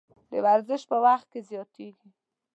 د 0.31 0.33
ورزش 0.45 0.81
په 0.89 0.97
وخت 1.05 1.27
کې 1.31 1.39
زیاتیږي. 1.49 2.09